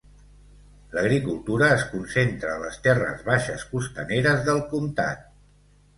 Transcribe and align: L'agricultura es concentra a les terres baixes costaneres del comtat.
L'agricultura 0.93 1.67
es 1.75 1.83
concentra 1.91 2.55
a 2.55 2.63
les 2.63 2.79
terres 2.89 3.23
baixes 3.31 3.67
costaneres 3.75 4.43
del 4.49 4.63
comtat. 4.73 5.25